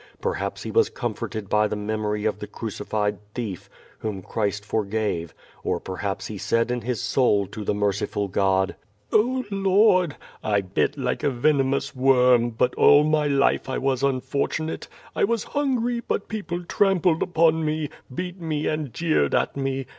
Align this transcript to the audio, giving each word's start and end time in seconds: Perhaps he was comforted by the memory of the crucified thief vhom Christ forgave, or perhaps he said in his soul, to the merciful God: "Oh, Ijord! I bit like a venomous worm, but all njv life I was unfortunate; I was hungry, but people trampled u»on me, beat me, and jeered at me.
Perhaps 0.19 0.63
he 0.63 0.71
was 0.71 0.89
comforted 0.89 1.47
by 1.47 1.67
the 1.67 1.75
memory 1.75 2.25
of 2.25 2.39
the 2.39 2.47
crucified 2.47 3.19
thief 3.35 3.69
vhom 4.01 4.25
Christ 4.27 4.65
forgave, 4.65 5.31
or 5.63 5.79
perhaps 5.79 6.25
he 6.25 6.39
said 6.39 6.71
in 6.71 6.81
his 6.81 6.99
soul, 6.99 7.45
to 7.45 7.63
the 7.63 7.75
merciful 7.75 8.27
God: 8.27 8.75
"Oh, 9.11 9.45
Ijord! 9.51 10.13
I 10.43 10.61
bit 10.61 10.97
like 10.97 11.21
a 11.21 11.29
venomous 11.29 11.95
worm, 11.95 12.49
but 12.49 12.73
all 12.73 13.05
njv 13.05 13.37
life 13.37 13.69
I 13.69 13.77
was 13.77 14.01
unfortunate; 14.01 14.87
I 15.15 15.23
was 15.23 15.43
hungry, 15.43 15.99
but 15.99 16.27
people 16.29 16.63
trampled 16.63 17.21
u»on 17.21 17.63
me, 17.63 17.89
beat 18.11 18.41
me, 18.41 18.65
and 18.65 18.91
jeered 18.91 19.35
at 19.35 19.55
me. 19.55 19.85